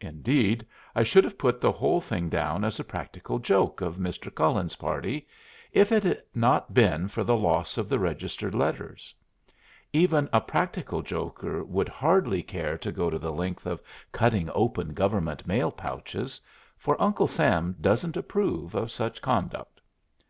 [0.00, 4.34] Indeed, I should have put the whole thing down as a practical joke of Mr.
[4.34, 5.28] Cullen's party,
[5.72, 9.14] if it had not been for the loss of the registered letters.
[9.92, 14.94] Even a practical joker would hardly care to go to the length of cutting open
[14.94, 16.40] government mail pouches;
[16.78, 19.82] for Uncle Sam doesn't approve of such conduct.